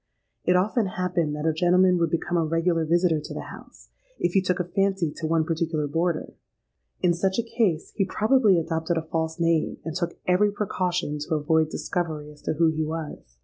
It 0.45 0.55
often 0.55 0.87
happened 0.87 1.35
that 1.35 1.45
a 1.45 1.53
gentleman 1.53 1.99
would 1.99 2.09
become 2.09 2.35
a 2.35 2.43
regular 2.43 2.85
visitor 2.85 3.19
to 3.19 3.33
the 3.35 3.51
house, 3.53 3.89
if 4.17 4.33
he 4.33 4.41
took 4.41 4.59
a 4.59 4.63
fancy 4.63 5.11
to 5.17 5.27
one 5.27 5.43
particular 5.45 5.85
boarder: 5.85 6.33
in 7.03 7.13
such 7.13 7.37
a 7.37 7.43
case 7.43 7.91
he 7.95 8.03
probably 8.03 8.57
adopted 8.57 8.97
a 8.97 9.03
false 9.03 9.39
name, 9.39 9.77
and 9.85 9.95
took 9.95 10.17
every 10.27 10.51
precaution 10.51 11.19
to 11.19 11.35
avoid 11.35 11.69
discovery 11.69 12.31
as 12.31 12.41
to 12.41 12.53
who 12.53 12.69
he 12.69 12.83
was. 12.83 13.37